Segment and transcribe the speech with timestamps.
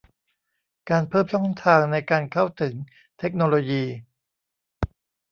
[0.89, 2.73] การเพิ่มช่องทางในการเข้าถึง
[3.19, 3.83] เทคโนโลยี